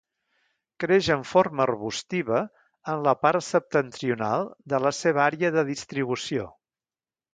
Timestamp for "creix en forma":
0.83-1.61